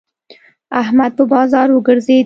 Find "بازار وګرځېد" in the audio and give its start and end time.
1.33-2.19